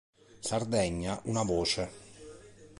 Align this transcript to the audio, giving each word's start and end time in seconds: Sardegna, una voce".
Sardegna, 0.39 1.21
una 1.25 1.43
voce". 1.43 1.91